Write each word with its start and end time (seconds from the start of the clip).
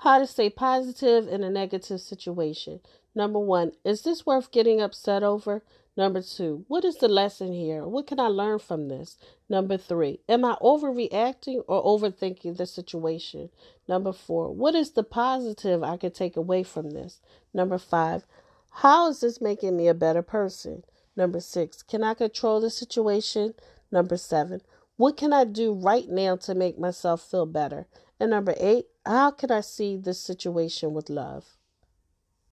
How 0.00 0.18
to 0.18 0.26
stay 0.26 0.48
positive 0.48 1.28
in 1.28 1.44
a 1.44 1.50
negative 1.50 2.00
situation. 2.00 2.80
Number 3.14 3.38
one, 3.38 3.72
is 3.84 4.00
this 4.00 4.24
worth 4.24 4.50
getting 4.50 4.80
upset 4.80 5.22
over? 5.22 5.62
Number 5.94 6.22
two, 6.22 6.64
what 6.68 6.86
is 6.86 6.96
the 6.96 7.08
lesson 7.08 7.52
here? 7.52 7.86
What 7.86 8.06
can 8.06 8.18
I 8.18 8.28
learn 8.28 8.60
from 8.60 8.88
this? 8.88 9.18
Number 9.50 9.76
three, 9.76 10.20
am 10.26 10.42
I 10.42 10.56
overreacting 10.62 11.64
or 11.68 11.84
overthinking 11.84 12.56
the 12.56 12.64
situation? 12.64 13.50
Number 13.86 14.14
four, 14.14 14.54
what 14.54 14.74
is 14.74 14.92
the 14.92 15.02
positive 15.02 15.82
I 15.82 15.98
could 15.98 16.14
take 16.14 16.34
away 16.34 16.62
from 16.62 16.92
this? 16.92 17.20
Number 17.52 17.76
five, 17.76 18.24
how 18.70 19.10
is 19.10 19.20
this 19.20 19.38
making 19.42 19.76
me 19.76 19.86
a 19.86 19.92
better 19.92 20.22
person? 20.22 20.82
Number 21.14 21.40
six, 21.40 21.82
can 21.82 22.02
I 22.02 22.14
control 22.14 22.62
the 22.62 22.70
situation? 22.70 23.52
Number 23.92 24.16
seven, 24.16 24.62
what 24.96 25.18
can 25.18 25.34
I 25.34 25.44
do 25.44 25.74
right 25.74 26.08
now 26.08 26.36
to 26.36 26.54
make 26.54 26.78
myself 26.78 27.20
feel 27.20 27.44
better? 27.44 27.86
And 28.20 28.30
number 28.30 28.54
eight, 28.58 28.86
how 29.04 29.32
can 29.32 29.50
I 29.50 29.62
see 29.62 29.96
this 29.96 30.20
situation 30.20 30.94
with 30.94 31.10
love? 31.10 31.56